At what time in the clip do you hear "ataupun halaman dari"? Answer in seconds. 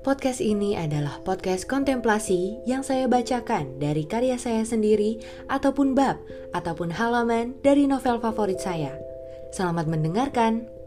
6.56-7.84